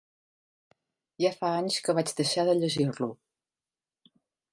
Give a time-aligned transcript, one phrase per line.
[1.23, 3.11] Ja fa anys que vaig deixar de llegir-lo.